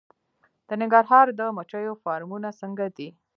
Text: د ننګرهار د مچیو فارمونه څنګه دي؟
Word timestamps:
د 0.67 0.69
ننګرهار 0.81 1.27
د 1.39 1.41
مچیو 1.55 1.93
فارمونه 2.03 2.49
څنګه 2.61 2.85
دي؟ 2.97 3.09